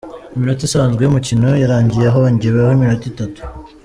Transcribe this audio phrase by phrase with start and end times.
[0.35, 3.41] Iminota isanzwe y’umukino yarangiye hongeweho iminota itatu.